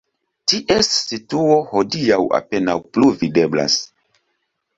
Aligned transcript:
Ties 0.51 0.87
situo 1.09 1.57
hodiaŭ 1.73 2.17
apenaŭ 2.39 2.75
plu 2.95 3.11
videblas. 3.21 3.79